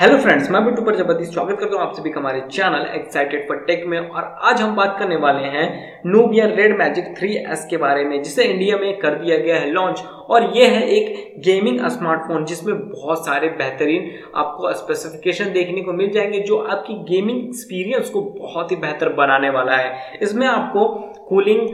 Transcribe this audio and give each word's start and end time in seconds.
Hello 0.00 0.18
friends 0.18 0.50
मैं 0.50 0.64
बिट्टू 0.64 0.82
प्रजापति 0.82 1.24
स्वागत 1.24 1.58
करता 1.60 1.76
हूँ 1.76 1.86
आप 1.86 1.94
सभी 1.96 2.10
का 2.10 2.20
हमारे 2.20 2.40
चैनल 2.52 2.86
एक्साइटेड 2.94 3.46
फॉर 3.48 3.56
टेक 3.66 3.84
में 3.86 3.98
और 3.98 4.22
आज 4.50 4.60
हम 4.62 4.74
बात 4.76 4.96
करने 4.98 5.16
वाले 5.16 5.48
हैं 5.48 5.66
नूबिया 6.06 6.46
रेड 6.46 6.76
मैजिक 6.78 7.12
3S 7.18 7.64
के 7.70 7.76
बारे 7.76 8.04
में, 8.04 8.22
जिसे 8.22 8.44
इंडिया 8.44 8.76
में 8.76 8.98
कर 8.98 9.14
दिया 9.14 9.38
गया 9.38 9.56
है 9.56 9.70
लॉन्च 9.70 10.02
और 10.28 10.50
ये 10.56 10.66
है 10.66 10.82
एक 10.88 11.34
गेमिंग 11.44 11.86
स्मार्टफ़ोन 11.88 12.44
जिसमें 12.44 12.88
बहुत 12.88 13.26
सारे 13.26 13.48
बेहतरीन 13.58 14.10
आपको 14.36 14.72
स्पेसिफिकेशन 14.72 15.52
देखने 15.52 15.82
को 15.82 15.92
मिल 15.92 16.10
जाएँगे, 16.10 16.40
जो 16.40 16.56
आपकी 16.58 16.94
गेमिंग 17.10 17.44
एक्सपीरियंस 17.44 18.10
को 18.10 18.22
बहुत 18.38 18.70
ही 18.70 18.76
बेहतर 18.76 19.12
बनाने 19.14 19.50
वाला 19.50 19.76
है। 19.76 20.18
इसमें 20.22 20.46
आपको 20.46 20.88
कूलिंग 21.28 21.68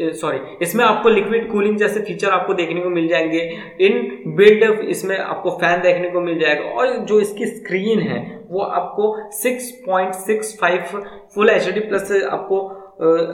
सॉरी 0.00 0.38
इसमें 0.62 0.84
आपको 0.84 1.08
लिक्विड 1.08 1.50
कूलिंग 1.50 1.76
जैसे 1.78 2.00
फीचर 2.02 2.30
आपको 2.30 2.54
देखने 2.54 2.80
को 2.80 2.90
मिल 2.90 3.08
जाएँगे। 3.08 3.40
इन 3.80 4.34
बिल्ड 4.36 4.88
इसमें 4.88 5.16
आपको 5.18 5.50
फ़ैन 5.50 5.80
देखने 5.82 6.10
को 6.10 6.20
मिल 6.20 6.38
जाएगा। 6.40 6.70
और 6.70 6.96
जो 6.98 7.20
इसकी 7.20 7.46
स्क्रीन 7.46 8.00
है, 8.00 8.22
वो 8.50 8.60
आपको 8.60 9.16
6.65 9.32 11.04
फुल 11.34 11.50
एचडी 11.50 11.80
प्लस 11.80 12.12
आपको 12.24 12.80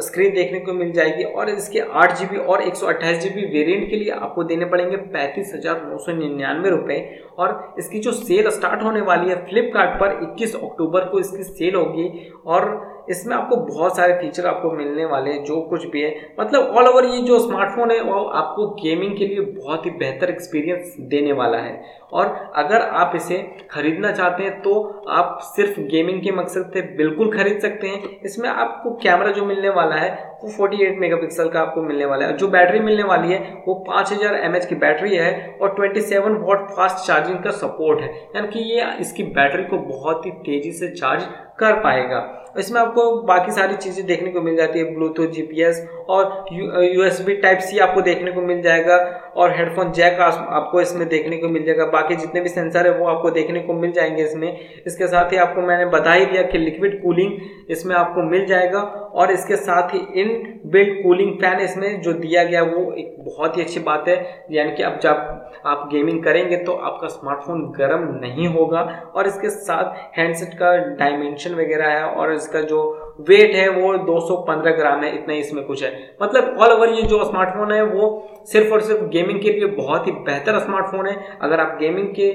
स्क्रीन 0.01 0.35
देखने 0.35 0.59
को 0.61 0.73
मिल 0.73 0.93
जाएगी। 0.93 1.25
और 1.25 1.49
इसके 1.51 1.81
आठ 1.81 2.19
जी 2.19 2.37
और 2.37 2.63
एक 2.63 2.75
सौ 2.77 2.87
वेरिएंट 2.87 3.89
के 3.91 3.97
लिए 3.97 4.11
आपको 4.11 4.45
देने 4.45 4.65
पड़ेंगे 4.67 4.97
पैंतीस 4.97 5.53
हज़ार 5.55 5.83
नौ 5.89 5.99
सौ 5.99 6.13
निन्यानवे 6.13 6.71
रुपए। 6.71 6.97
और 7.39 7.75
इसकी 7.79 7.99
जो 7.99 8.13
सेल 8.13 8.49
स्टार्ट 8.51 8.83
होने 8.83 9.01
वाली 9.01 9.31
है 9.31 9.37
फ्लिपकार्ट 9.47 10.01
पर 10.01 10.19
21 10.25 10.55
अक्टूबर 10.57 11.05
को 11.05 11.21
इसकी 11.21 11.43
सेल 11.43 11.75
होगी। 11.75 12.09
और 12.47 12.69
इसमें 13.09 13.37
आपको 13.37 13.57
बहुत 13.57 13.97
सारे 13.97 14.13
फीचर 14.15 14.47
आपको 14.47 14.71
मिलने 14.73 15.05
वाले 15.05 15.31
हैं, 15.31 15.45
जो 15.45 15.61
कुछ 15.63 15.87
भी 15.87 16.03
है। 16.03 16.15
मतलब 16.41 16.77
ऑल 16.77 16.89
ओवर 16.89 17.05
ये 17.07 17.21
जो 17.23 17.39
स्मार्टफ़ोन 17.39 17.91
है, 17.91 18.01
वो 18.01 18.25
आपको 18.25 18.67
गेमिंग 18.83 19.17
के 19.19 19.27
लिए 19.27 19.41
बहुत 19.41 19.87
ही 19.87 19.91
बेहतर 19.93 20.31
एक्सपीरियंस 20.31 20.97
देने 21.01 21.33
वाला 21.33 21.59
है। 21.59 21.99
और 22.13 22.27
अगर 22.57 22.81
आप 22.81 23.13
इसे 23.17 23.37
खरीदना 23.71 24.11
चाहते 24.13 24.43
हैं 24.43 24.61
तो 24.63 24.73
आप 25.11 25.39
सिर्फ़ 25.47 25.81
गेमिंग 25.83 26.21
के 26.23 26.31
मकसद 26.33 26.71
से 26.75 26.81
बिल्कुल 26.97 27.31
खरीद 27.33 27.59
सकते 27.61 27.89
हैं। 27.89 28.21
इसमें 28.21 28.49
आपको 28.49 28.91
कैमरा 29.03 29.31
जो 29.31 29.45
मिलने 29.45 29.69
वाला 29.71 29.97
है, 29.97 30.11
वो 30.43 30.51
फोर्टी 30.51 30.77
48 30.77 30.99
मेगापिक्सल 31.01 31.49
का 31.49 31.61
आपको 31.61 31.83
मिलने 31.83 32.05
वाला 32.05 32.27
है। 32.27 32.37
जो 32.37 32.49
बैटरी 32.49 32.81
मिलने 32.81 33.03
वाली 33.03 33.33
है, 33.33 33.39
वो 33.69 33.75
5000 33.89 34.35
हज़ार 34.37 34.67
की 34.67 34.75
बैटरी 34.77 35.17
है 35.17 35.59
और 35.63 35.75
27 35.75 36.37
वॉट 36.41 36.69
फास्ट 36.71 37.07
चार्जिंग 37.07 37.39
का 37.45 37.51
सपोर्ट 37.59 38.01
है। 38.01 38.09
यानी 38.37 38.49
कि 38.49 38.61
ये 38.71 38.91
इसकी 39.01 39.23
बैटरी 39.31 39.65
को 39.65 39.79
बहुत 39.79 40.27
ही 40.27 40.31
तेज़ी 40.31 40.73
से 40.73 40.89
चार्ज 40.91 41.29
कर 41.59 41.81
पाएगा। 41.81 42.21
इसमें 42.59 42.81
आपको 42.91 43.11
बाकी 43.23 43.53
सारी 43.53 43.77
चीज़ें 43.77 44.07
देखने 44.07 44.31
को 44.31 44.41
मिल 44.41 44.57
जाती 44.57 44.79
है 44.79 44.85
ब्लूटूथ 44.95 45.29
जीपीएस 45.31 45.87
और 46.11 46.47
यूएसबी 46.53 47.35
टाइप 47.37 47.59
सी 47.61 47.79
आपको 47.79 48.01
देखने 48.03 48.31
को 48.33 48.43
मिल 48.43 48.63
जाएगा 48.63 48.97
और 49.37 49.53
हेडफोन 49.57 49.93
जैक 49.93 50.21
आपको 50.21 50.81
इसमें 50.81 51.07
देखने 51.09 51.37
को 51.37 51.49
मिल 51.49 51.65
जाएगा। 51.65 51.85
बाकी 51.87 52.17
जितने 52.17 52.41
भी 52.41 52.49
सेंसर 52.49 52.87
है 52.87 52.93
वो 52.99 53.07
आपको 53.09 53.31
देखने 53.31 53.61
को 53.61 53.75
मिल 53.75 53.93
जाएँगे 53.93 54.23
इसमें। 54.23 54.49
इसके 54.87 55.07
साथ 55.07 55.33
ही 55.33 55.37
आपको 55.39 55.63
मैंने 55.63 55.85
बता 55.91 56.13
ही 56.13 56.25
दिया 56.27 56.43
कि 56.43 56.59
लिक्विड 56.59 57.01
कूलिंग 57.03 57.71
इसमें 57.71 57.95
आपको 57.97 58.23
मिल 58.31 58.47
जाएगा 58.47 58.81
और 59.15 59.31
इसके 59.31 59.57
साथ 59.59 59.95
ही 59.95 60.01
इन 60.21 60.29
बिल्ड 60.67 61.03
कूलिंग 61.03 61.33
फ़ैन 61.41 61.61
इसमें 61.61 62.01
जो 62.03 62.13
दिया 62.15 62.45
गया 62.45 62.63
वो 62.65 62.93
एक 62.95 63.15
बहुत 63.21 63.57
ही 63.57 63.63
अच्छी 63.63 63.81
बात 63.83 64.09
है। 64.09 64.17
यानी 64.51 64.77
कि 64.77 64.83
अब 64.83 64.99
जब 65.03 65.63
आप 65.67 65.89
गेमिंग 65.93 66.23
करेंगे 66.25 66.57
तो 66.57 66.73
आपका 66.73 67.09
स्मार्टफ़ोन 67.09 67.63
गर्म 67.79 68.09
नहीं 68.21 68.47
होगा 68.49 68.83
और 69.17 69.27
इसके 69.27 69.51
साथ 69.51 70.19
हैंडसेट 70.19 70.55
का 70.55 70.77
डायमेंशन 70.97 71.55
वगैरह 71.55 71.89
है 71.89 72.05
और 72.05 72.33
इसका 72.33 72.61
जो 72.63 72.80
वेट 73.29 73.55
है, 73.55 73.69
वो 73.71 73.97
215 74.07 74.77
ग्राम 74.77 75.03
है, 75.05 75.15
इतना 75.15 75.35
ही 75.35 75.41
इसमें 75.41 75.65
कुछ 75.65 75.83
है। 75.83 75.91
मतलब 76.23 76.57
ऑल 76.61 76.73
ओवर 76.73 76.89
ये 76.91 77.03
जो 77.03 77.25
स्मार्टफ़ोन 77.25 77.73
है, 77.73 77.83
वो 77.85 78.45
सिर्फ़ 78.47 78.73
और 78.73 78.81
सिर्फ़ 78.81 79.05
गेमिंग 79.07 79.41
के 79.41 79.51
लिए 79.51 79.67
बहुत 79.77 80.07
ही 80.07 80.13
बेहतर 80.13 80.59
स्मार्टफ़ोन 80.59 81.07
है। 81.07 81.17
अगर 81.41 81.61
आप 81.61 81.77
गेमिंग 81.81 82.09
के 82.11 82.33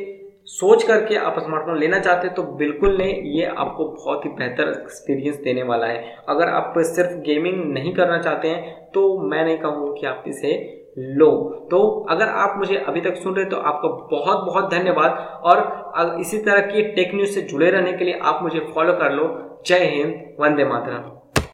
सोच 0.50 0.84
करके 0.84 1.16
आप 1.18 1.40
स्मार्टफ़ोन 1.40 1.78
लेना 1.80 2.00
चाहते 2.00 2.28
हैं 2.28 2.36
तो 2.36 2.44
बिल्कुल 2.56 2.98
नहीं, 2.98 3.14
ये 3.32 3.46
आपको 3.46 3.86
बहुत 3.86 4.26
ही 4.26 4.30
बेहतर 4.32 4.70
एक्सपीरियंस 4.72 5.36
देने 5.44 5.64
वाला 5.64 5.88
है। 5.88 6.16
अगर 6.30 6.50
आप 6.50 6.74
सिर्फ़ 6.86 7.14
गेमिंग 7.22 7.64
नहीं 7.74 7.94
करना 7.94 8.22
चाहते 8.22 8.48
हैं 8.48 8.74
तो 8.94 9.08
मैं 9.22 9.44
नहीं 9.46 9.58
कहूँगा 9.58 9.94
कि 9.94 10.06
आप 10.08 10.24
इसे 10.28 10.54
लो। 10.98 11.30
तो 11.72 11.80
अगर 12.10 12.30
आप 12.30 12.58
मुझे 12.58 12.76
अभी 12.78 13.02
तक 13.02 13.16
सुन 13.16 13.36
रहे 13.36 13.46
तो 13.46 13.58
आपका 13.58 13.90
बहुत 14.12 14.46
बहुत 14.46 14.70
धन्यवाद। 14.72 15.42
और 15.44 16.20
इसी 16.20 16.38
तरह 16.38 16.62
की 16.62 16.84
टेक 16.92 17.16
न्यूज़ 17.16 17.32
से 17.32 17.42
जुड़े 17.42 17.70
रहने 17.72 17.94
के 17.94 18.06
लिए 18.06 18.20
आप 18.24 18.40
मुझे 18.44 18.60
फॉलो 18.76 18.94
कर 18.94 19.12
लो। 19.12 19.28
जय 19.68 19.86
हिंद, 19.86 20.36
वंदे 20.40 20.66
मातरम। 20.66 21.12